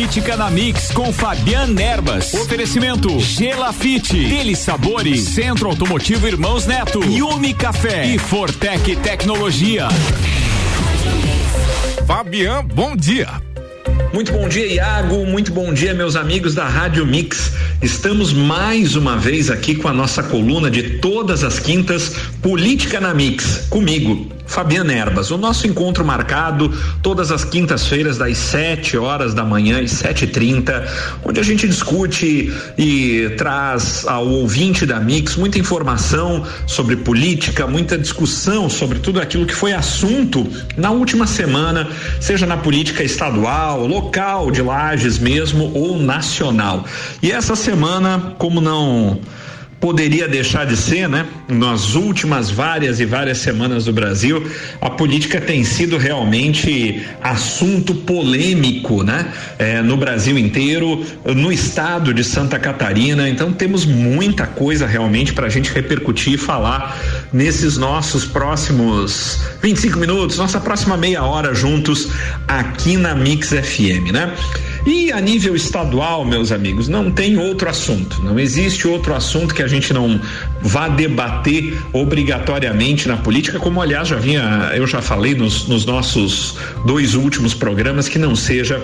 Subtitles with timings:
[0.00, 2.32] Política na Mix com Fabiano Erbas.
[2.32, 9.88] Oferecimento Gelafite, Dele Sabores, Centro Automotivo Irmãos Neto, Yumi Café e Fortec Tecnologia.
[12.06, 13.28] Fabian, bom dia.
[14.14, 15.26] Muito bom dia, Iago.
[15.26, 17.52] Muito bom dia, meus amigos da Rádio Mix.
[17.82, 23.12] Estamos mais uma vez aqui com a nossa coluna de todas as quintas, Política na
[23.12, 25.30] Mix, comigo, Fabiana Erbas.
[25.30, 26.68] O nosso encontro marcado
[27.00, 30.88] todas as quintas-feiras, das 7 horas da manhã e 7h30,
[31.24, 37.96] onde a gente discute e traz ao ouvinte da Mix muita informação sobre política, muita
[37.96, 40.44] discussão sobre tudo aquilo que foi assunto
[40.76, 41.88] na última semana,
[42.20, 46.84] seja na política estadual, local de Lages mesmo ou nacional.
[47.22, 49.20] E essa semana, como não
[49.80, 51.26] poderia deixar de ser, né?
[51.48, 54.46] Nas últimas várias e várias semanas do Brasil,
[54.80, 59.32] a política tem sido realmente assunto polêmico, né?
[59.58, 63.28] É, no Brasil inteiro, no estado de Santa Catarina.
[63.28, 66.98] Então temos muita coisa realmente para a gente repercutir e falar
[67.32, 72.08] nesses nossos próximos 25 minutos, nossa próxima meia hora juntos
[72.46, 74.34] aqui na Mix FM, né?
[74.86, 78.22] E a nível estadual, meus amigos, não tem outro assunto.
[78.22, 80.20] Não existe outro assunto que a gente não
[80.62, 86.56] vá debater obrigatoriamente na política, como aliás já vinha, eu já falei nos, nos nossos
[86.86, 88.80] dois últimos programas, que não seja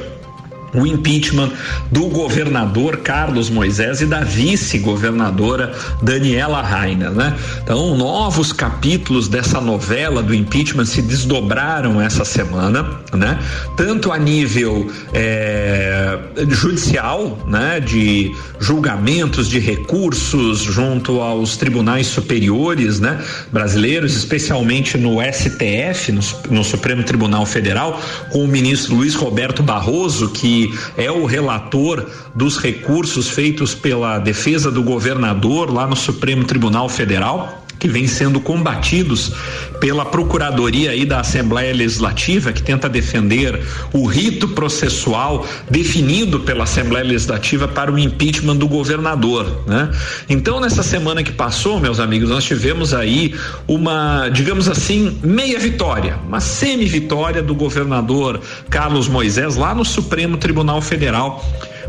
[0.76, 1.50] o impeachment
[1.90, 7.34] do governador Carlos Moisés e da vice-governadora Daniela Rainer, né?
[7.62, 13.38] Então, novos capítulos dessa novela do impeachment se desdobraram essa semana, né?
[13.76, 16.18] Tanto a nível é,
[16.48, 17.80] judicial, né?
[17.80, 23.18] De julgamentos, de recursos junto aos tribunais superiores, né?
[23.50, 30.30] Brasileiros, especialmente no STF, no, no Supremo Tribunal Federal, com o ministro Luiz Roberto Barroso,
[30.30, 30.65] que
[30.96, 37.65] é o relator dos recursos feitos pela defesa do governador lá no Supremo Tribunal Federal
[37.78, 39.32] que vem sendo combatidos
[39.80, 43.62] pela Procuradoria aí da Assembleia Legislativa, que tenta defender
[43.92, 49.90] o rito processual definido pela Assembleia Legislativa para o impeachment do governador, né?
[50.28, 53.34] Então, nessa semana que passou, meus amigos, nós tivemos aí
[53.68, 58.40] uma, digamos assim, meia vitória, uma semi-vitória do governador
[58.70, 61.44] Carlos Moisés lá no Supremo Tribunal Federal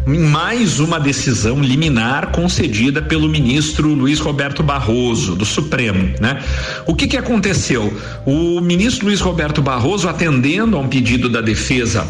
[0.08, 6.42] mais uma decisão liminar concedida pelo ministro Luiz Roberto Barroso, do Supremo, né?
[6.86, 7.94] O que que aconteceu?
[8.26, 12.08] O ministro Luiz Roberto Barroso, atendendo a um pedido da defesa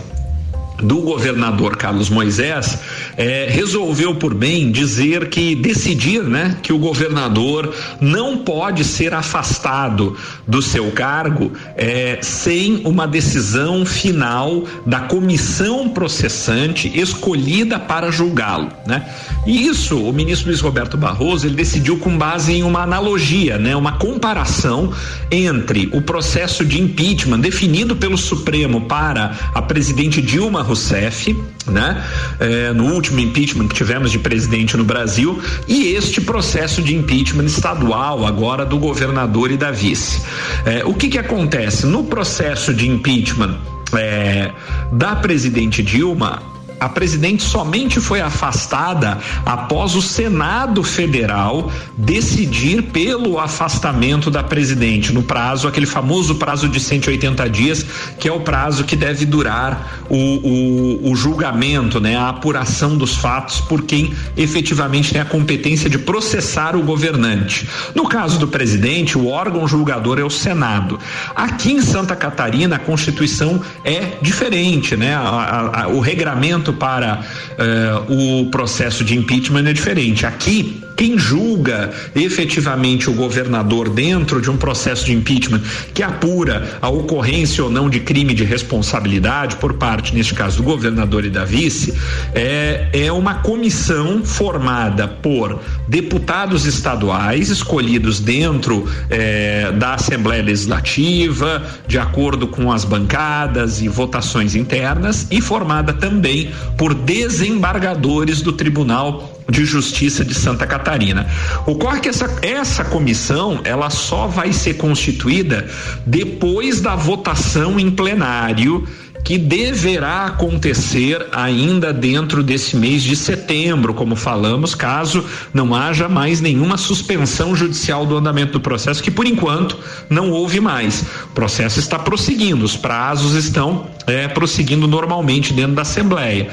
[0.82, 2.80] do governador Carlos Moisés
[3.16, 10.16] é, resolveu por bem dizer que decidir, né, que o governador não pode ser afastado
[10.48, 19.08] do seu cargo é, sem uma decisão final da comissão processante escolhida para julgá-lo, né?
[19.46, 23.76] E isso o ministro Luiz Roberto Barroso ele decidiu com base em uma analogia, né,
[23.76, 24.94] uma comparação
[25.32, 31.36] entre o processo de impeachment definido pelo Supremo para a presidente Dilma Rousseff,
[31.66, 32.04] né?
[32.40, 37.46] É, no último impeachment que tivemos de presidente no Brasil e este processo de impeachment
[37.46, 40.22] estadual agora do governador e da vice.
[40.66, 43.58] É, o que que acontece no processo de impeachment
[43.94, 44.52] é,
[44.92, 46.57] da presidente Dilma?
[46.80, 55.24] A presidente somente foi afastada após o Senado Federal decidir pelo afastamento da presidente no
[55.24, 57.86] prazo, aquele famoso prazo de 180 dias,
[58.20, 63.16] que é o prazo que deve durar o, o, o julgamento, né, a apuração dos
[63.16, 67.68] fatos por quem efetivamente tem a competência de processar o governante.
[67.96, 71.00] No caso do presidente, o órgão julgador é o Senado.
[71.36, 75.16] Aqui em Santa Catarina, a Constituição é diferente, né?
[75.16, 80.26] A, a, a, o regramento para uh, o processo de impeachment é diferente.
[80.26, 85.62] Aqui, quem julga efetivamente o governador dentro de um processo de impeachment
[85.94, 90.64] que apura a ocorrência ou não de crime de responsabilidade por parte, neste caso, do
[90.64, 91.94] governador e da vice,
[92.34, 102.00] é, é uma comissão formada por deputados estaduais escolhidos dentro é, da Assembleia Legislativa, de
[102.00, 109.66] acordo com as bancadas e votações internas, e formada também por desembargadores do Tribunal de
[109.66, 111.28] Justiça de Santa Catarina.
[111.66, 115.68] Ocorre que essa, essa comissão ela só vai ser constituída
[116.06, 118.88] depois da votação em plenário
[119.28, 125.22] que deverá acontecer ainda dentro desse mês de setembro, como falamos, caso
[125.54, 129.78] não haja mais nenhuma suspensão judicial do andamento do processo, que por enquanto
[130.10, 131.02] não houve mais.
[131.26, 136.48] O processo está prosseguindo, os prazos estão é, prosseguindo normalmente dentro da Assembleia.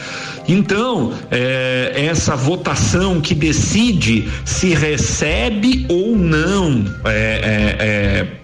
[0.48, 8.43] Então, é, essa votação que decide se recebe ou não é, é, é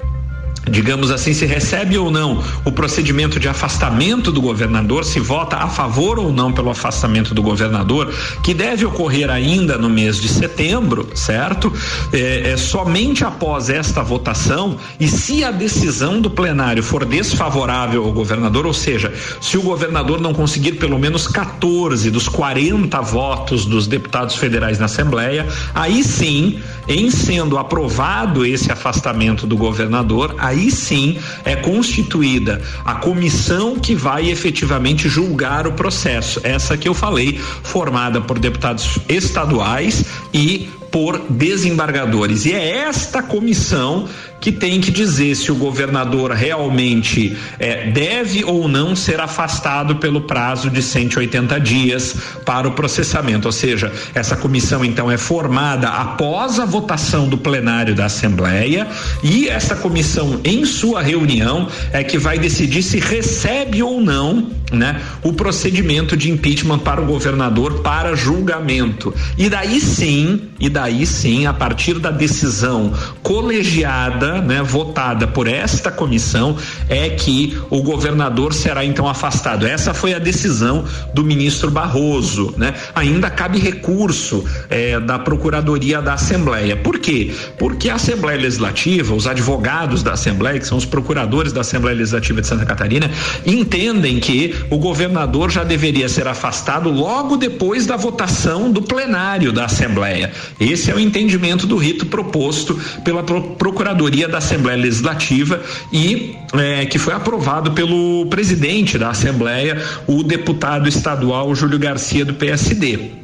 [0.69, 5.69] digamos assim, se recebe ou não o procedimento de afastamento do governador, se vota a
[5.69, 8.13] favor ou não pelo afastamento do governador,
[8.43, 11.73] que deve ocorrer ainda no mês de setembro, certo?
[12.13, 18.13] É, é, somente após esta votação e se a decisão do plenário for desfavorável ao
[18.13, 23.87] governador, ou seja, se o governador não conseguir pelo menos 14 dos 40 votos dos
[23.87, 31.19] deputados federais na Assembleia, aí sim, em sendo aprovado esse afastamento do governador, aí sim
[31.45, 36.41] é constituída a comissão que vai efetivamente julgar o processo.
[36.43, 42.45] Essa que eu falei, formada por deputados estaduais e por desembargadores.
[42.47, 44.09] E é esta comissão
[44.41, 50.23] que tem que dizer se o governador realmente é, deve ou não ser afastado pelo
[50.23, 53.47] prazo de 180 dias para o processamento.
[53.47, 58.89] Ou seja, essa comissão então é formada após a votação do plenário da Assembleia
[59.23, 65.01] e essa comissão, em sua reunião, é que vai decidir se recebe ou não né,
[65.23, 69.13] o procedimento de impeachment para o governador para julgamento.
[69.37, 72.93] E daí sim, e daí sim, a partir da decisão
[73.23, 76.57] colegiada né, votada por esta comissão,
[76.89, 79.67] é que o governador será então afastado.
[79.67, 80.85] Essa foi a decisão
[81.15, 82.75] do ministro Barroso, né?
[82.95, 86.77] Ainda cabe recurso eh, da Procuradoria da Assembleia.
[86.77, 87.33] Por quê?
[87.59, 92.41] Porque a Assembleia Legislativa, os advogados da Assembleia, que são os procuradores da Assembleia Legislativa
[92.41, 93.11] de Santa Catarina,
[93.47, 99.65] entendem que o governador já deveria ser afastado logo depois da votação do plenário da
[99.65, 100.33] Assembleia.
[100.59, 105.61] Esse é o entendimento do rito proposto pela Procuradoria da Assembleia Legislativa
[105.93, 112.35] e é, que foi aprovado pelo presidente da Assembleia, o deputado estadual Júlio Garcia do
[112.35, 113.21] PSD.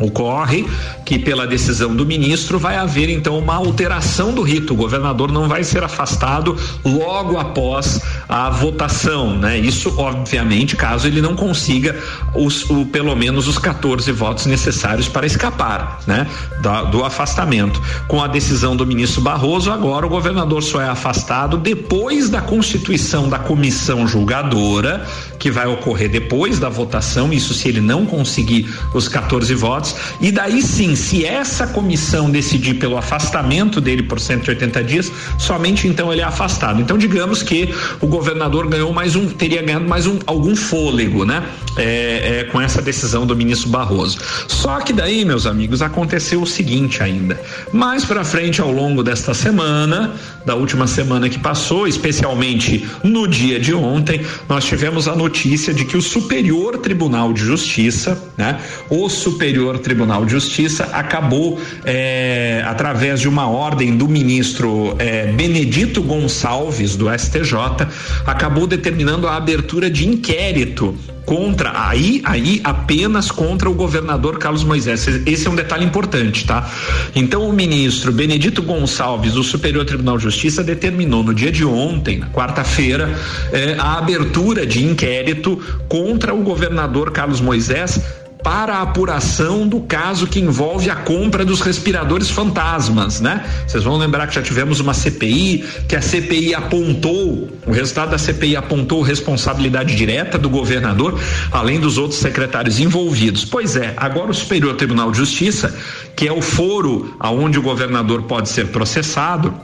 [0.00, 0.66] Ocorre
[1.04, 4.72] que, pela decisão do ministro, vai haver então uma alteração do rito.
[4.72, 9.58] O governador não vai ser afastado logo após a votação, né?
[9.58, 11.96] Isso, obviamente, caso ele não consiga
[12.34, 16.26] os, o, pelo menos os 14 votos necessários para escapar, né?
[16.62, 17.80] Da, do afastamento.
[18.08, 23.28] Com a decisão do ministro Barroso, agora o governador só é afastado depois da constituição
[23.28, 25.06] da comissão julgadora,
[25.38, 29.94] que vai ocorrer depois da votação, isso se ele não conseguir os 14 votos.
[30.20, 36.12] E daí sim, se essa comissão decidir pelo afastamento dele por 180 dias, somente então
[36.12, 36.80] ele é afastado.
[36.80, 41.44] Então, digamos que o governador ganhou mais um, teria ganhado mais um algum fôlego, né?
[41.76, 44.18] É, é, com essa decisão do ministro Barroso.
[44.46, 47.40] Só que daí, meus amigos, aconteceu o seguinte ainda.
[47.72, 50.14] Mais para frente, ao longo desta semana,
[50.46, 55.84] da última semana que passou, especialmente no dia de ontem, nós tivemos a notícia de
[55.84, 58.60] que o Superior Tribunal de Justiça, né?
[58.88, 66.02] O Superior Tribunal de Justiça acabou, é, através de uma ordem do ministro é, Benedito
[66.02, 67.86] Gonçalves, do STJ,
[68.26, 75.06] acabou determinando a abertura de inquérito contra aí aí apenas contra o governador Carlos Moisés.
[75.26, 76.70] Esse é um detalhe importante, tá?
[77.14, 82.18] Então o ministro Benedito Gonçalves do Superior Tribunal de Justiça determinou no dia de ontem,
[82.18, 83.18] na quarta-feira,
[83.52, 88.00] eh, a abertura de inquérito contra o governador Carlos Moisés
[88.44, 93.42] para a apuração do caso que envolve a compra dos respiradores fantasmas, né?
[93.66, 98.18] Vocês vão lembrar que já tivemos uma CPI, que a CPI apontou, o resultado da
[98.18, 101.18] CPI apontou responsabilidade direta do governador,
[101.50, 103.46] além dos outros secretários envolvidos.
[103.46, 105.74] Pois é, agora o Superior Tribunal de Justiça,
[106.14, 109.54] que é o foro aonde o governador pode ser processado,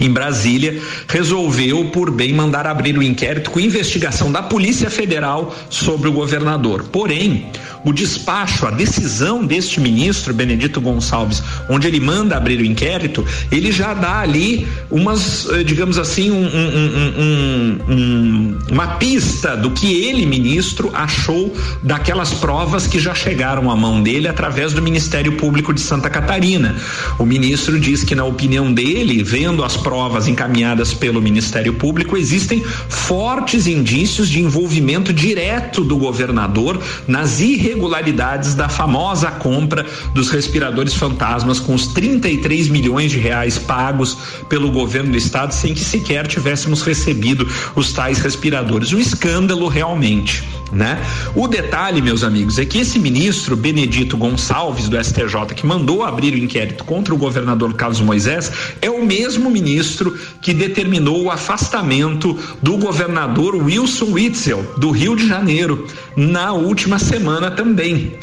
[0.00, 5.54] em Brasília, resolveu por bem mandar abrir o um inquérito com investigação da Polícia Federal
[5.70, 6.84] sobre o governador.
[6.84, 7.50] Porém,
[7.84, 13.70] o despacho, a decisão deste ministro Benedito Gonçalves, onde ele manda abrir o inquérito, ele
[13.72, 20.26] já dá ali umas, eh, digamos assim, um, um, um, uma pista do que ele,
[20.26, 25.80] ministro, achou daquelas provas que já chegaram à mão dele através do Ministério Público de
[25.80, 26.76] Santa Catarina.
[27.18, 32.62] O ministro diz que, na opinião dele, vendo as provas encaminhadas pelo Ministério Público, existem
[32.62, 41.58] fortes indícios de envolvimento direto do governador nas irregularidades da famosa compra dos respiradores fantasmas
[41.58, 46.82] com os 33 milhões de reais pagos pelo governo do estado sem que sequer tivéssemos
[46.82, 48.92] recebido os tais respiradores.
[48.92, 51.02] Um escândalo realmente né?
[51.34, 56.34] O detalhe, meus amigos, é que esse ministro Benedito Gonçalves do STJ que mandou abrir
[56.34, 62.38] o inquérito contra o governador Carlos Moisés é o mesmo ministro que determinou o afastamento
[62.62, 68.14] do governador Wilson Witzel do Rio de Janeiro na última semana também.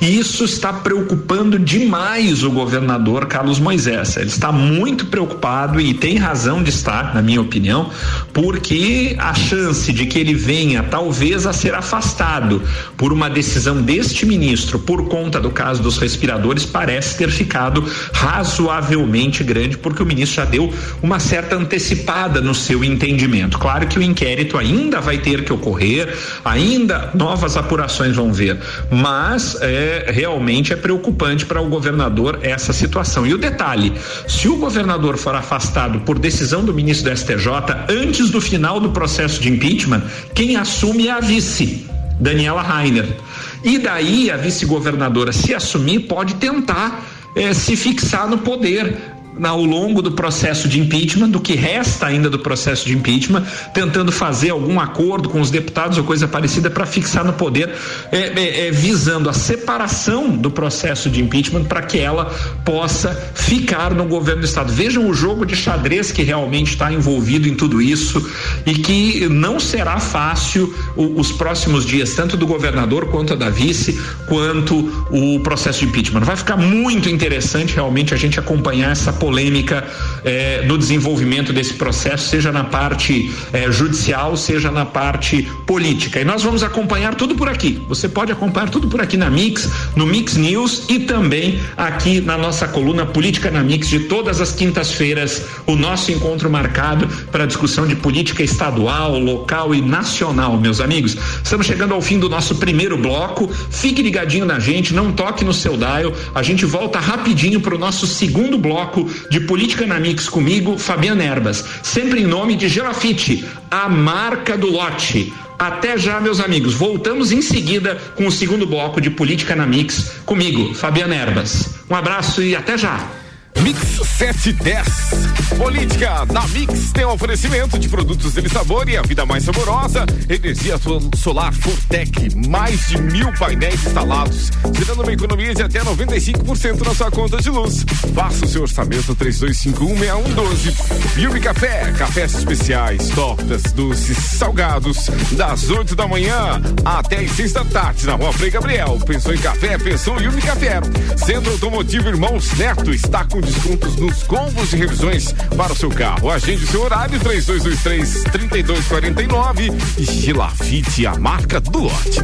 [0.00, 4.16] E isso está preocupando demais o governador Carlos Moisés.
[4.16, 7.90] Ele está muito preocupado e tem razão de estar, na minha opinião,
[8.32, 12.62] porque a chance de que ele venha talvez a ser afastado afastado
[12.96, 17.84] por uma decisão deste ministro por conta do caso dos respiradores parece ter ficado
[18.14, 20.72] razoavelmente grande, porque o ministro já deu
[21.02, 23.58] uma certa antecipada no seu entendimento.
[23.58, 28.58] Claro que o inquérito ainda vai ter que ocorrer, ainda novas apurações vão ver,
[28.90, 33.26] mas é, realmente é preocupante para o governador essa situação.
[33.26, 33.92] E o detalhe:
[34.26, 37.46] se o governador for afastado por decisão do ministro do STJ
[37.90, 40.02] antes do final do processo de impeachment,
[40.34, 41.81] quem assume é a vice.
[42.20, 43.16] Daniela Rainer.
[43.62, 47.02] E daí a vice-governadora, se assumir, pode tentar
[47.34, 49.11] eh, se fixar no poder
[49.42, 54.12] ao longo do processo de impeachment, do que resta ainda do processo de impeachment, tentando
[54.12, 57.70] fazer algum acordo com os deputados ou coisa parecida para fixar no poder,
[58.10, 62.26] é, é, é, visando a separação do processo de impeachment para que ela
[62.64, 64.72] possa ficar no governo do estado.
[64.72, 68.30] Vejam o jogo de xadrez que realmente está envolvido em tudo isso
[68.66, 73.98] e que não será fácil o, os próximos dias, tanto do governador quanto da vice,
[74.26, 76.20] quanto o processo de impeachment.
[76.20, 79.86] Vai ficar muito interessante realmente a gente acompanhar essa polêmica
[80.24, 86.18] eh, no desenvolvimento desse processo, seja na parte eh, judicial, seja na parte política.
[86.18, 87.80] E nós vamos acompanhar tudo por aqui.
[87.88, 92.36] Você pode acompanhar tudo por aqui na Mix, no Mix News e também aqui na
[92.36, 97.86] nossa coluna Política na Mix de todas as quintas-feiras, o nosso encontro marcado para discussão
[97.86, 101.16] de política estadual, local e nacional, meus amigos.
[101.44, 103.48] Estamos chegando ao fim do nosso primeiro bloco.
[103.70, 106.12] Fique ligadinho na gente, não toque no seu dial.
[106.34, 111.24] A gente volta rapidinho para o nosso segundo bloco de Política na Mix comigo, Fabiana
[111.24, 111.64] Erbas.
[111.82, 115.32] Sempre em nome de Gelafite, a marca do lote.
[115.58, 116.74] Até já, meus amigos.
[116.74, 121.74] Voltamos em seguida com o segundo bloco de Política na Mix comigo, Fabiana Erbas.
[121.88, 123.21] Um abraço e até já.
[123.60, 125.58] Mix 710.
[125.58, 130.06] Política na Mix tem um oferecimento de produtos de sabor e a vida mais saborosa.
[130.28, 130.76] Energia
[131.16, 137.10] solar Fortec, mais de mil painéis instalados, gerando uma economia de até 95% na sua
[137.10, 137.84] conta de luz.
[138.14, 141.18] Faça o seu orçamento 32516112.
[141.18, 147.64] Yumi Café, cafés especiais, tortas, doces, salgados, das 8 da manhã até as 6 da
[147.64, 148.98] tarde na Rua Frei Gabriel.
[149.06, 149.76] Pensou em café?
[149.78, 150.80] Pensou Yumi Café.
[151.16, 156.30] Centro Automotivo Irmãos Neto está com descontos nos combos de revisões para o seu carro.
[156.30, 162.22] Agende seu horário 3223 3249 e Gilafite, a marca do lote.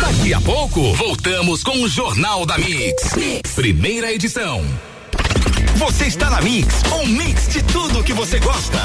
[0.00, 3.14] Daqui a pouco, voltamos com o Jornal da mix.
[3.14, 3.52] mix.
[3.54, 4.64] Primeira edição.
[5.76, 8.78] Você está na Mix, um mix de tudo que você gosta.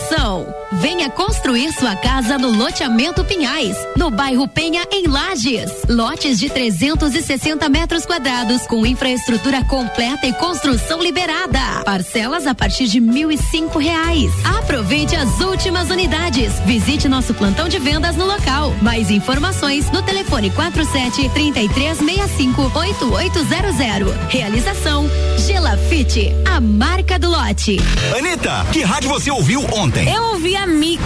[0.00, 0.46] Atenção!
[0.72, 5.70] Venha construir sua casa no loteamento Pinhais, no bairro Penha, em Lages.
[5.88, 11.82] Lotes de 360 metros quadrados, com infraestrutura completa e construção liberada.
[11.84, 14.30] Parcelas a partir de mil e cinco reais.
[14.58, 16.60] Aproveite as últimas unidades.
[16.64, 18.72] Visite nosso plantão de vendas no local.
[18.80, 24.14] Mais informações no telefone 47 3365 8800.
[24.28, 25.10] Realização
[25.50, 27.76] Gelafite, a marca do lote.
[28.16, 30.08] Anitta, que rádio você ouviu ontem?
[30.08, 31.02] Eu ouvi a Mix.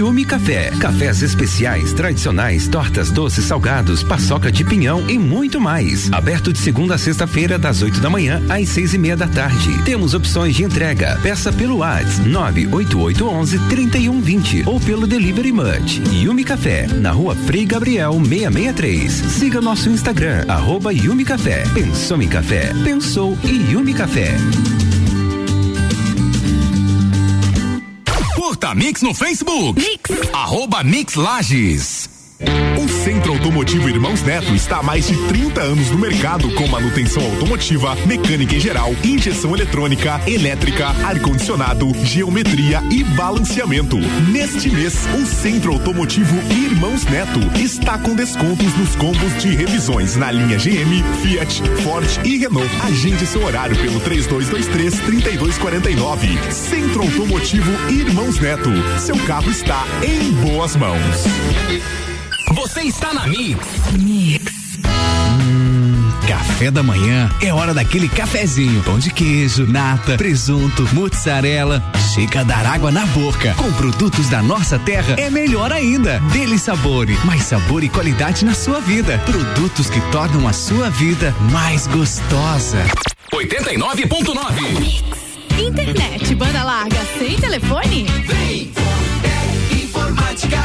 [0.00, 0.72] Yumi Café.
[0.80, 6.10] Cafés especiais, tradicionais, tortas doces, salgados, paçoca de pinhão e muito mais.
[6.10, 9.78] Aberto de segunda a sexta-feira, das 8 da manhã às seis e meia da tarde.
[9.84, 11.20] Temos opções de entrega.
[11.22, 16.00] Peça pelo WhatsApp 98811 3120 ou pelo Delivery Munch.
[16.10, 19.12] Yumi Café, na rua Frei Gabriel 663.
[19.12, 21.64] Siga nosso Instagram, arroba Yumi Café.
[21.74, 22.72] Pensou em café?
[22.82, 24.34] Pensou em Yumi Café.
[28.70, 29.76] Curta Mix no Facebook.
[29.76, 30.10] Mix.
[30.32, 32.19] Arroba Mix Lages.
[32.40, 37.22] O Centro Automotivo Irmãos Neto está há mais de 30 anos no mercado com manutenção
[37.22, 43.98] automotiva, mecânica em geral, injeção eletrônica, elétrica, ar-condicionado, geometria e balanceamento.
[44.30, 50.30] Neste mês, o Centro Automotivo Irmãos Neto está com descontos nos combos de revisões na
[50.30, 52.70] linha GM, Fiat, Ford e Renault.
[52.82, 56.52] Agende seu horário pelo 3223 3249.
[56.52, 58.70] Centro Automotivo Irmãos Neto.
[58.98, 62.09] Seu carro está em boas mãos.
[62.60, 63.66] Você está na Mix.
[63.98, 64.52] Mix.
[64.84, 68.82] Hum, café da manhã é hora daquele cafezinho.
[68.82, 71.82] Pão de queijo, nata, presunto, mozzarella.
[72.12, 73.54] Chega a dar água na boca.
[73.54, 76.20] Com produtos da nossa terra é melhor ainda.
[76.34, 79.18] Dele Sabore, mais sabor e qualidade na sua vida.
[79.24, 82.84] Produtos que tornam a sua vida mais gostosa.
[83.32, 85.02] 89.9
[85.58, 88.04] Internet, banda larga, sem telefone?
[88.26, 88.70] Vem,
[89.82, 90.62] Informática,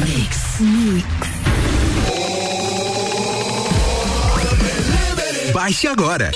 [0.00, 0.60] Mix.
[0.60, 1.04] Mix.
[5.52, 6.30] Baixe agora.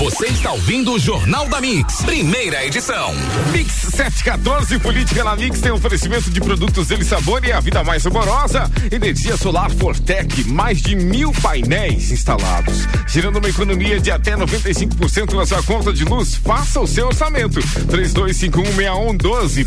[0.00, 3.12] Você está ouvindo o Jornal da Mix, primeira edição.
[3.52, 8.02] Mix 714, Política na Mix tem oferecimento de produtos dele sabor e a vida mais
[8.02, 8.70] saborosa.
[8.90, 15.44] Energia solar Fortec, mais de mil painéis instalados, gerando uma economia de até 95% na
[15.44, 16.36] sua conta de luz.
[16.36, 17.60] Faça o seu orçamento.
[17.60, 19.66] 32516112.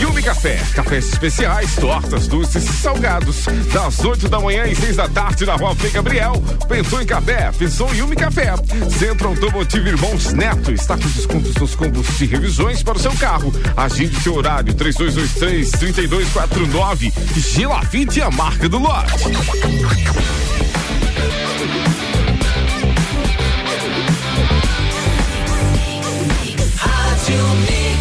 [0.00, 3.44] Yumi Café, cafés especiais, tortas, doces e salgados.
[3.70, 6.42] Das 8 da manhã e 6 da tarde na rua Frei Gabriel.
[6.66, 7.52] Pensou em café?
[7.52, 8.54] Pensou em Yumi Café.
[8.98, 13.52] Centro Automotivo Irmãos Neto está com descontos nos combos de revisões para o seu carro.
[13.76, 17.12] Agende seu horário 3223 3249.
[17.36, 19.12] Gelafite a marca do lote.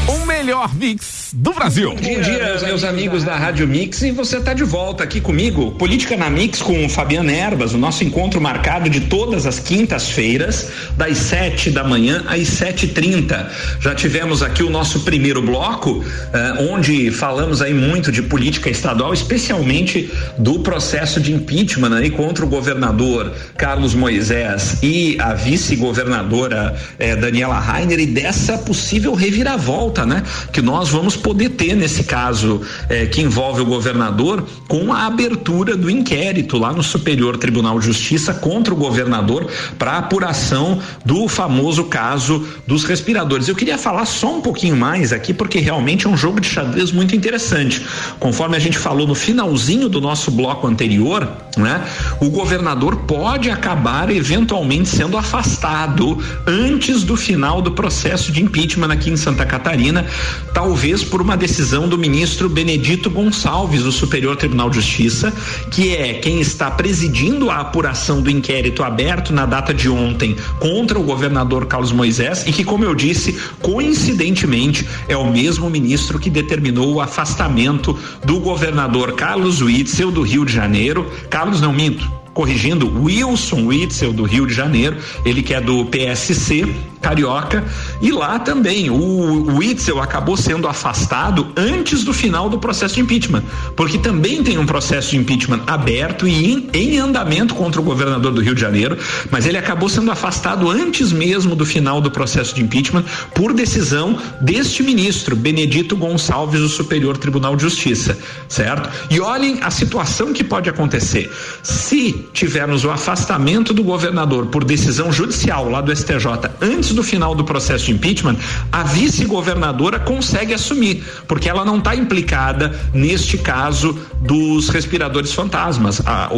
[0.08, 1.90] O melhor mix do Brasil.
[1.90, 5.72] Bom dia, meus amigos da Rádio Mix, e você está de volta aqui comigo.
[5.72, 10.70] Política na Mix com o Fabiano Erbas, o nosso encontro marcado de todas as quintas-feiras,
[10.96, 13.48] das 7 da manhã às 7h30.
[13.80, 19.12] Já tivemos aqui o nosso primeiro bloco, eh, onde falamos aí muito de política estadual,
[19.12, 27.16] especialmente do processo de impeachment aí contra o governador Carlos Moisés e a vice-governadora eh,
[27.16, 30.22] Daniela Rainer e dessa possível reviravolta, né?
[30.52, 35.76] Que nós vamos poder ter nesse caso eh, que envolve o governador com a abertura
[35.76, 39.48] do inquérito lá no Superior Tribunal de Justiça contra o governador
[39.80, 43.48] para apuração do famoso caso dos respiradores.
[43.48, 46.92] Eu queria falar só um pouquinho mais aqui porque realmente é um jogo de xadrez
[46.92, 47.82] muito interessante.
[48.20, 51.84] Conforme a gente falou no finalzinho do nosso bloco anterior, né?
[52.20, 59.10] O governador pode acabar eventualmente sendo afastado antes do final do processo de impeachment aqui
[59.10, 60.06] em Santa Catarina,
[60.54, 65.32] talvez por uma decisão do ministro Benedito Gonçalves do Superior Tribunal de Justiça,
[65.70, 70.98] que é quem está presidindo a apuração do inquérito aberto na data de ontem contra
[70.98, 76.32] o governador Carlos Moisés e que, como eu disse, coincidentemente é o mesmo ministro que
[76.32, 77.96] determinou o afastamento
[78.26, 81.06] do governador Carlos Witzel do Rio de Janeiro.
[81.30, 86.68] Carlos não minto, corrigindo, Wilson Witzel do Rio de Janeiro, ele que é do PSC
[87.04, 87.66] carioca,
[88.02, 93.44] e lá também o Witzel acabou sendo afastado antes do final do processo de impeachment,
[93.76, 98.32] porque também tem um processo de impeachment aberto e em, em andamento contra o governador
[98.32, 98.98] do Rio de Janeiro,
[99.30, 103.04] mas ele acabou sendo afastado antes mesmo do final do processo de impeachment
[103.36, 108.18] por decisão deste ministro, Benedito Gonçalves, do Superior Tribunal de Justiça,
[108.48, 108.90] certo?
[109.10, 111.30] E olhem a situação que pode acontecer.
[111.62, 116.24] Se tivermos o afastamento do governador por decisão judicial lá do STJ
[116.62, 118.38] antes do final do processo de impeachment,
[118.72, 126.02] a vice-governadora consegue assumir, porque ela não está implicada neste caso dos respiradores fantasmas.
[126.06, 126.30] A,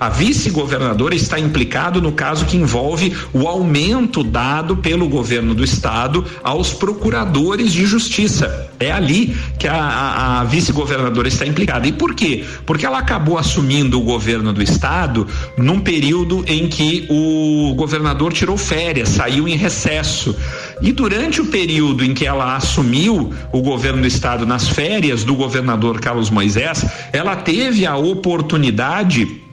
[0.00, 6.24] a vice-governadora está implicado no caso que envolve o aumento dado pelo governo do estado
[6.42, 8.70] aos procuradores de justiça.
[8.78, 11.86] É ali que a, a, a vice-governadora está implicada.
[11.86, 12.44] E por quê?
[12.66, 18.56] Porque ela acabou assumindo o governo do estado num período em que o governador tirou
[18.56, 20.36] férias, saiu em recesso.
[20.80, 25.34] E durante o período em que ela assumiu o governo do estado nas férias do
[25.34, 29.43] governador Carlos Moisés, ela teve a oportunidade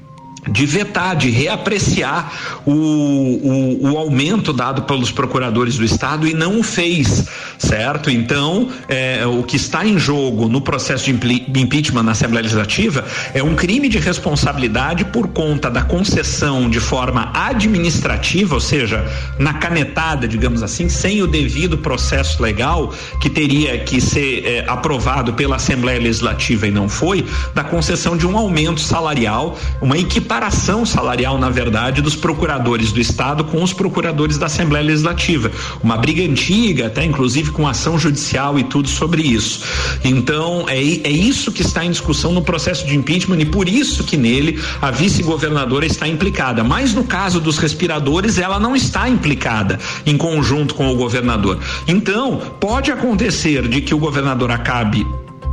[0.50, 6.60] de vetar, de reapreciar o, o, o, aumento dado pelos procuradores do Estado e não
[6.60, 7.28] o fez,
[7.60, 8.10] certo?
[8.10, 11.12] Então, é, o que está em jogo no processo de
[11.60, 17.32] impeachment na Assembleia Legislativa é um crime de responsabilidade por conta da concessão de forma
[17.36, 19.06] administrativa, ou seja,
[19.38, 25.34] na canetada, digamos assim, sem o devido processo legal que teria que ser é, aprovado
[25.34, 27.24] pela Assembleia Legislativa e não foi,
[27.54, 33.02] da concessão de um aumento salarial, uma equipe equiparação salarial, na verdade, dos procuradores do
[33.02, 35.52] Estado com os procuradores da Assembleia Legislativa.
[35.84, 39.62] Uma briga antiga, até inclusive com ação judicial e tudo sobre isso.
[40.06, 44.06] Então, é, é isso que está em discussão no processo de impeachment e por isso
[44.06, 46.64] que nele a vice-governadora está implicada.
[46.64, 51.60] Mas no caso dos respiradores, ela não está implicada em conjunto com o governador.
[51.86, 55.06] Então, pode acontecer de que o governador acabe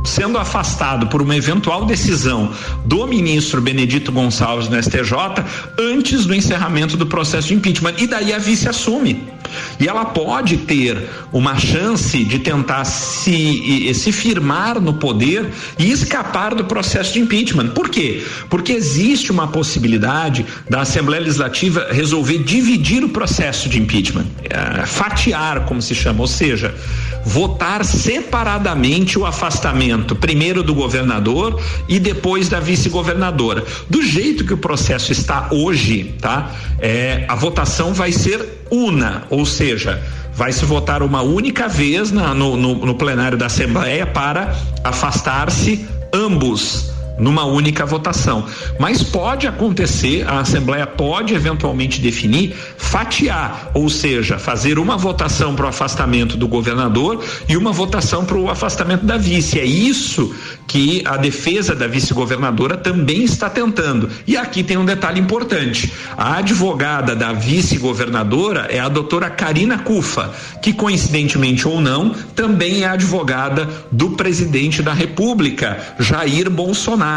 [0.03, 2.51] sendo afastado por uma eventual decisão
[2.85, 5.43] do ministro Benedito Gonçalves no STJ
[5.77, 7.93] antes do encerramento do processo de impeachment.
[7.97, 9.27] E daí a vice assume.
[9.79, 16.53] E ela pode ter uma chance de tentar se, se firmar no poder e escapar
[16.53, 17.69] do processo de impeachment.
[17.69, 18.23] Por quê?
[18.49, 25.65] Porque existe uma possibilidade da Assembleia Legislativa resolver dividir o processo de impeachment, é, fatiar,
[25.65, 26.73] como se chama, ou seja,
[27.25, 33.63] votar separadamente o afastamento, primeiro do governador e depois da vice-governadora.
[33.89, 36.51] Do jeito que o processo está hoje, tá?
[36.79, 40.01] É, a votação vai ser una, ou seja,
[40.33, 45.85] vai se votar uma única vez na, no, no, no plenário da Assembleia para afastar-se
[46.13, 48.45] ambos numa única votação.
[48.79, 55.65] Mas pode acontecer, a Assembleia pode eventualmente definir fatiar, ou seja, fazer uma votação para
[55.65, 59.59] o afastamento do governador e uma votação para o afastamento da vice.
[59.59, 60.33] É isso
[60.67, 64.09] que a defesa da vice-governadora também está tentando.
[64.25, 70.31] E aqui tem um detalhe importante: a advogada da vice-governadora é a doutora Karina Cufa,
[70.61, 77.08] que coincidentemente ou não, também é advogada do presidente da República, Jair Bolsonaro.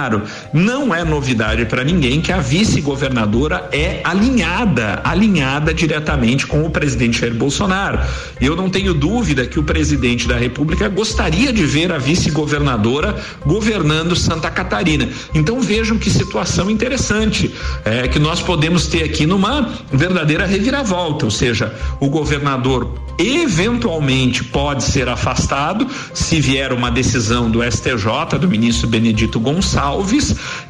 [0.53, 7.21] Não é novidade para ninguém que a vice-governadora é alinhada, alinhada diretamente com o presidente
[7.21, 8.01] Jair Bolsonaro.
[8.41, 14.17] Eu não tenho dúvida que o presidente da República gostaria de ver a vice-governadora governando
[14.17, 15.09] Santa Catarina.
[15.35, 17.53] Então vejam que situação interessante
[17.85, 24.85] é, que nós podemos ter aqui numa verdadeira reviravolta, ou seja, o governador eventualmente pode
[24.85, 29.82] ser afastado se vier uma decisão do STJ, do ministro Benedito Gonçalves,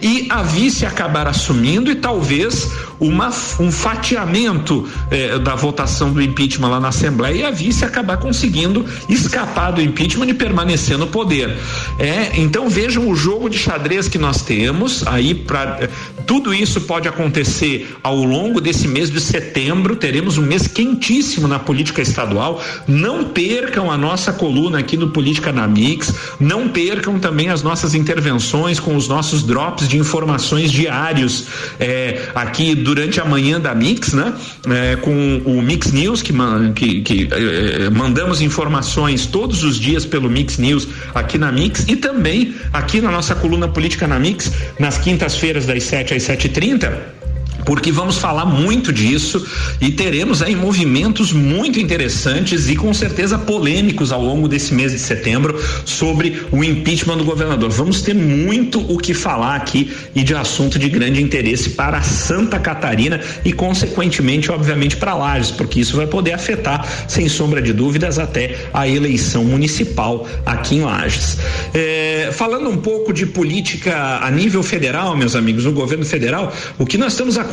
[0.00, 2.70] e a vice acabar assumindo e talvez
[3.02, 8.16] uma, um fatiamento eh, da votação do impeachment lá na Assembleia e a vice acabar
[8.16, 11.56] conseguindo escapar do impeachment e permanecer no poder.
[11.98, 15.88] É, então vejam o jogo de xadrez que nós temos aí para eh,
[16.26, 21.58] tudo isso pode acontecer ao longo desse mês de setembro, teremos um mês quentíssimo na
[21.58, 22.62] política estadual.
[22.86, 27.94] Não percam a nossa coluna aqui no Política na Mix, não percam também as nossas
[27.94, 31.46] intervenções com os nossos drops de informações diários
[31.80, 34.34] é, aqui durante a manhã da Mix, né?
[34.68, 36.34] É, com o Mix News, que,
[36.74, 41.96] que, que é, mandamos informações todos os dias pelo Mix News aqui na Mix e
[41.96, 47.21] também aqui na nossa coluna Política na Mix, nas quintas-feiras das 7 às 7h30
[47.64, 49.46] porque vamos falar muito disso
[49.80, 54.98] e teremos aí movimentos muito interessantes e com certeza polêmicos ao longo desse mês de
[54.98, 57.70] setembro sobre o impeachment do governador.
[57.70, 62.58] Vamos ter muito o que falar aqui e de assunto de grande interesse para Santa
[62.58, 68.18] Catarina e consequentemente, obviamente, para Lages, porque isso vai poder afetar, sem sombra de dúvidas,
[68.18, 71.38] até a eleição municipal aqui em Lages.
[71.72, 76.84] É, falando um pouco de política a nível federal, meus amigos, no governo federal, o
[76.84, 77.51] que nós estamos acompanhando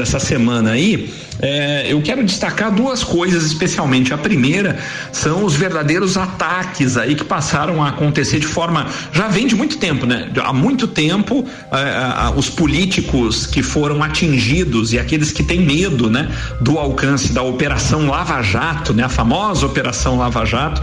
[0.00, 4.14] essa semana aí, é, eu quero destacar duas coisas especialmente.
[4.14, 4.78] A primeira
[5.10, 8.86] são os verdadeiros ataques aí que passaram a acontecer de forma.
[9.12, 10.30] Já vem de muito tempo, né?
[10.44, 16.28] Há muito tempo, é, os políticos que foram atingidos e aqueles que têm medo, né?
[16.60, 19.02] Do alcance da Operação Lava Jato, né?
[19.04, 20.80] A famosa Operação Lava Jato,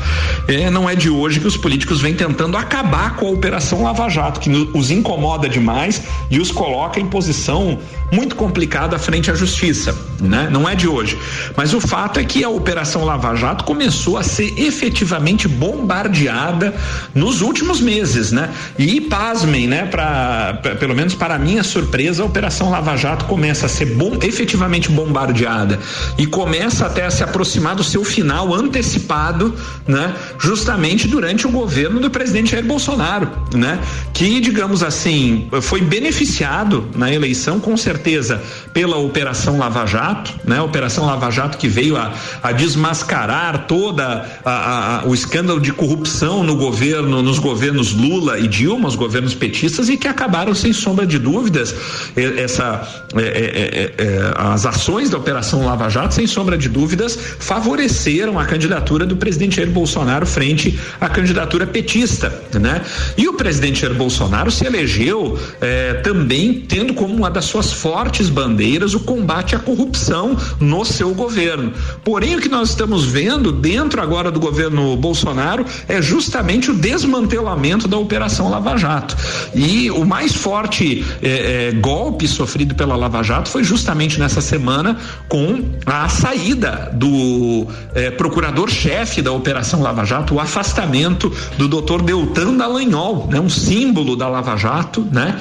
[0.48, 4.10] é, não é de hoje que os políticos vêm tentando acabar com a Operação Lava
[4.10, 7.80] Jato, que os incomoda demais e os coloca em posição
[8.12, 10.50] muito complicada complicada frente à justiça, né?
[10.52, 11.16] Não é de hoje.
[11.56, 16.74] Mas o fato é que a Operação Lava Jato começou a ser efetivamente bombardeada
[17.14, 18.50] nos últimos meses, né?
[18.80, 19.86] E pasmem, né?
[19.86, 24.90] Para pelo menos para minha surpresa, a Operação Lava Jato começa a ser bom, efetivamente
[24.90, 25.80] bombardeada
[26.18, 29.54] e começa até a se aproximar do seu final antecipado,
[29.88, 30.16] né?
[30.40, 33.80] Justamente durante o governo do presidente Jair Bolsonaro, né?
[34.16, 38.42] Que digamos assim foi beneficiado na eleição com certeza
[38.74, 40.62] pela Operação Lava Jato, né?
[40.62, 46.44] Operação Lava Jato que veio a, a desmascarar toda a, a, o escândalo de corrupção
[46.44, 51.06] no governo, nos governos Lula e Dilma, os governos petistas e que acabaram sem sombra
[51.06, 51.74] de dúvidas
[52.16, 57.18] essa é, é, é, é, as ações da Operação Lava Jato sem sombra de dúvidas
[57.40, 62.82] favoreceram a candidatura do presidente Jair Bolsonaro frente à candidatura petista, né?
[63.18, 68.30] E o presidente Jair Bolsonaro se elegeu é, também tendo como uma das suas fortes
[68.38, 71.74] bandeiras o combate à corrupção no seu governo.
[72.04, 77.88] Porém, o que nós estamos vendo dentro agora do governo Bolsonaro é justamente o desmantelamento
[77.88, 79.18] da Operação Lava Jato.
[79.56, 84.98] E o mais forte é, é, golpe sofrido pela Lava Jato foi justamente nessa semana
[85.28, 92.56] com a saída do é, procurador-chefe da Operação Lava Jato, o afastamento do doutor Deltan
[92.56, 95.40] Dallagnol, né, um símbolo da Lava Jato, né,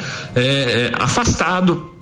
[0.99, 1.96] afastado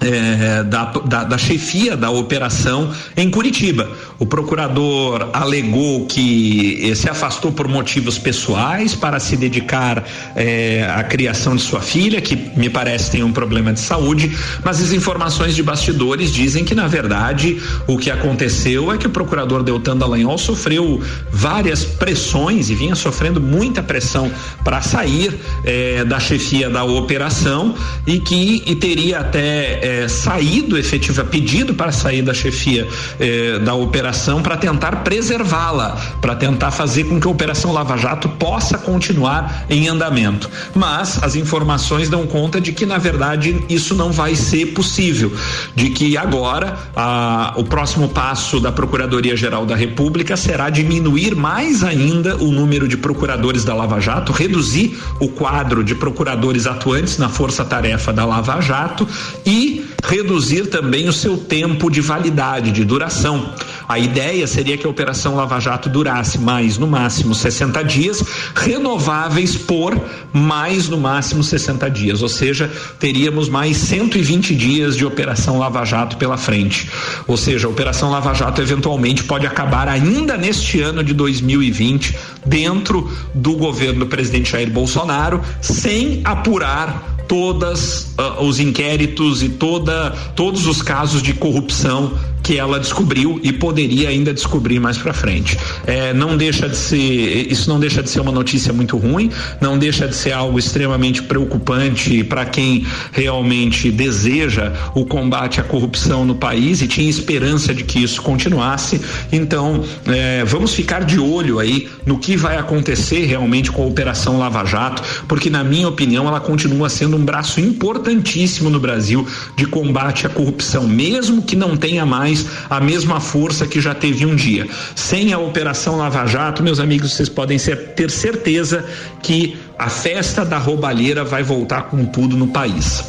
[0.00, 3.88] é, da, da, da, chefia da operação em Curitiba.
[4.18, 10.04] O procurador alegou que se afastou por motivos pessoais para se dedicar
[10.34, 14.82] é, à criação de sua filha, que me parece tem um problema de saúde, mas
[14.82, 19.62] as informações de bastidores dizem que, na verdade, o que aconteceu é que o procurador
[19.62, 24.30] Deltan Dallagnol sofreu várias pressões e vinha sofrendo muita pressão
[24.64, 27.74] para sair é, da chefia da operação
[28.06, 32.88] e que e teria até é, saído efetiva, pedido para sair da chefia
[33.20, 35.90] é, da operação para tentar preservá-la,
[36.22, 40.48] para tentar fazer com que a Operação Lava Jato possa continuar em andamento.
[40.74, 45.30] Mas as informações dão conta de que, na verdade, isso não vai ser possível,
[45.74, 52.36] de que agora a, o próximo passo da Procuradoria-Geral da República será diminuir mais ainda
[52.36, 58.12] o número de procuradores da Lava Jato, reduzir o quadro de procuradores atuantes na força-tarefa
[58.12, 59.06] da Lava Jato
[59.44, 59.73] e
[60.04, 63.54] reduzir também o seu tempo de validade, de duração.
[63.88, 68.22] A ideia seria que a Operação Lava Jato durasse mais no máximo 60 dias,
[68.54, 69.94] renováveis por
[70.32, 76.16] mais no máximo 60 dias, ou seja, teríamos mais 120 dias de Operação Lava Jato
[76.16, 76.90] pela frente.
[77.26, 83.10] Ou seja, a Operação Lava Jato eventualmente pode acabar ainda neste ano de 2020 dentro
[83.34, 90.66] do governo do presidente Jair Bolsonaro, sem apurar todas uh, os inquéritos e toda todos
[90.66, 92.12] os casos de corrupção
[92.44, 95.56] que ela descobriu e poderia ainda descobrir mais para frente.
[95.86, 99.30] É, não deixa de ser, isso não deixa de ser uma notícia muito ruim,
[99.62, 106.26] não deixa de ser algo extremamente preocupante para quem realmente deseja o combate à corrupção
[106.26, 109.00] no país e tinha esperança de que isso continuasse.
[109.32, 114.38] Então, é, vamos ficar de olho aí no que vai acontecer realmente com a Operação
[114.38, 119.26] Lava Jato, porque na minha opinião ela continua sendo um braço importantíssimo no Brasil
[119.56, 122.33] de combate à corrupção, mesmo que não tenha mais
[122.68, 124.66] a mesma força que já teve um dia.
[124.94, 128.84] Sem a Operação Lava Jato, meus amigos, vocês podem ser, ter certeza
[129.22, 133.04] que a festa da roubalheira vai voltar com tudo no país.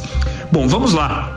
[0.50, 1.35] Bom, vamos lá.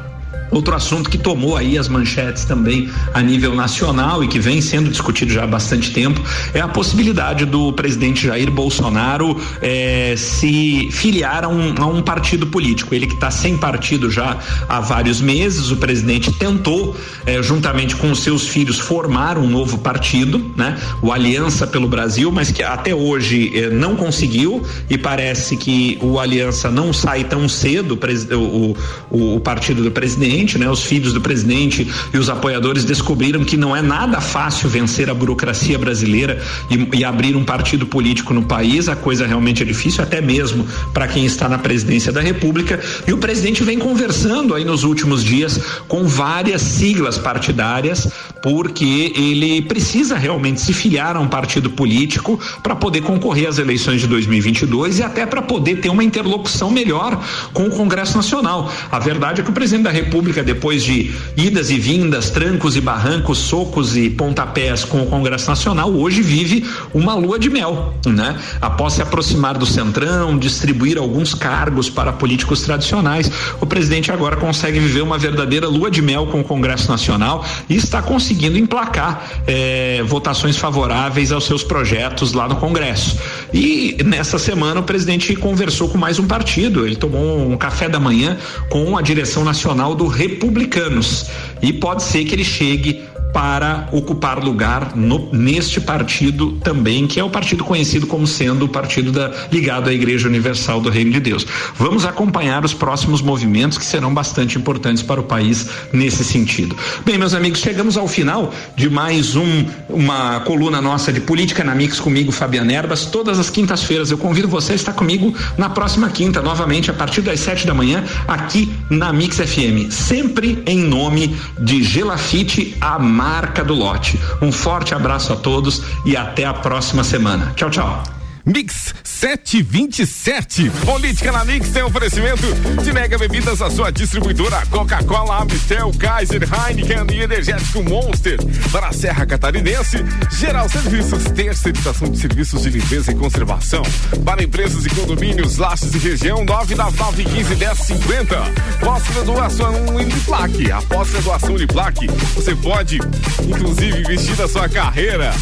[0.52, 4.90] Outro assunto que tomou aí as manchetes também a nível nacional e que vem sendo
[4.90, 6.22] discutido já há bastante tempo
[6.54, 12.48] é a possibilidade do presidente Jair Bolsonaro eh, se filiar a um, a um, partido
[12.48, 12.96] político.
[12.96, 18.10] Ele que está sem partido já há vários meses, o presidente tentou, eh, juntamente com
[18.12, 20.78] os seus filhos, formar um novo partido, né?
[21.02, 26.20] O Aliança pelo Brasil, mas que até hoje eh, não conseguiu e parece que o
[26.20, 28.00] Aliança não sai tão cedo,
[28.32, 28.76] o,
[29.12, 30.70] o, o partido do presidente presidente, né?
[30.70, 35.14] Os filhos do presidente e os apoiadores descobriram que não é nada fácil vencer a
[35.14, 38.88] burocracia brasileira e, e abrir um partido político no país.
[38.88, 42.80] A coisa realmente é difícil, até mesmo para quem está na presidência da República.
[43.08, 48.08] E o presidente vem conversando aí nos últimos dias com várias siglas partidárias,
[48.42, 54.02] porque ele precisa realmente se filiar a um partido político para poder concorrer às eleições
[54.02, 57.22] de 2022 e até para poder ter uma interlocução melhor
[57.54, 58.72] com o Congresso Nacional.
[58.92, 62.76] A verdade é que o presidente da República República, depois de idas e vindas, trancos
[62.76, 67.94] e barrancos, socos e pontapés com o Congresso Nacional, hoje vive uma lua de mel,
[68.06, 68.38] né?
[68.62, 74.80] Após se aproximar do Centrão, distribuir alguns cargos para políticos tradicionais, o presidente agora consegue
[74.80, 80.04] viver uma verdadeira lua de mel com o Congresso Nacional e está conseguindo emplacar eh,
[80.06, 83.18] votações favoráveis aos seus projetos lá no Congresso.
[83.54, 88.00] E nessa semana o presidente conversou com mais um partido, ele tomou um café da
[88.00, 88.38] manhã
[88.70, 91.28] com a direção nacional do Republicanos.
[91.62, 97.24] E pode ser que ele chegue para ocupar lugar no, neste partido também, que é
[97.24, 101.20] o partido conhecido como sendo o partido da, ligado à Igreja Universal do Reino de
[101.20, 101.46] Deus.
[101.76, 106.76] Vamos acompanhar os próximos movimentos que serão bastante importantes para o país nesse sentido.
[107.06, 111.76] Bem, meus amigos, chegamos ao final de mais um, uma coluna nossa de política na
[111.76, 114.10] Mix comigo, Fabiana Erbas, todas as quintas-feiras.
[114.12, 117.74] Eu convido você a estar comigo na próxima quinta, novamente, a partir das sete da
[117.74, 119.92] manhã, aqui na Mix FM.
[119.92, 124.18] Sempre em nome de Gelafite, a marca do lote.
[124.42, 127.52] Um forte abraço a todos e até a próxima semana.
[127.54, 128.19] Tchau, tchau.
[128.46, 130.70] Mix 727.
[130.86, 132.44] Política na Mix tem oferecimento
[132.84, 138.38] de Mega Bebidas, a sua distribuidora Coca-Cola, Amistel, Kaiser, Heineken e Energético Monster.
[138.72, 139.98] Para a Serra Catarinense,
[140.32, 143.84] Geral Serviços, terceirização de serviços de limpeza e conservação.
[144.24, 148.38] Para empresas e condomínios, laços e região, 999 1050.
[148.80, 150.72] Pós-graduação Uniplaque.
[150.72, 153.00] Após graduação Uniplaque, você pode,
[153.48, 155.34] inclusive, investir na sua carreira.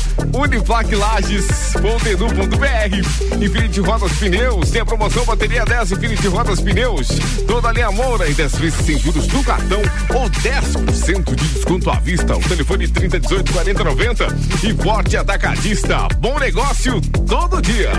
[2.88, 7.08] Uniplaquelages.edu.br Infinity Rodas Pneus, tem a promoção bateria 10 Infinity Rodas Pneus.
[7.46, 9.82] Toda a linha Moura e 10 vezes sem juros no cartão
[10.16, 12.36] ou 10% de desconto à vista.
[12.36, 14.28] O telefone 30 18 40 90
[14.64, 16.08] e Forte Atacadista.
[16.20, 17.92] Bom negócio todo dia.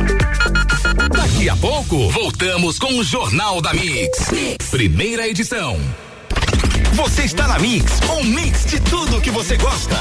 [1.13, 4.31] Daqui a pouco, voltamos com o Jornal da mix.
[4.71, 5.79] Primeira edição.
[6.95, 9.97] Você está na Mix, um mix de tudo que você gosta.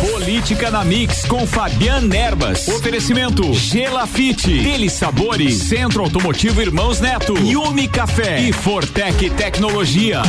[0.00, 2.66] Política na Mix com Fabian Erbas.
[2.68, 10.22] Oferecimento Gelafite, Dele Sabores, Centro Automotivo Irmãos Neto, Yumi Café e Fortec Tecnologia.